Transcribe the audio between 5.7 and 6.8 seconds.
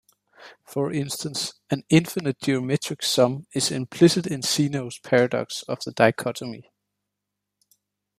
the dichotomy.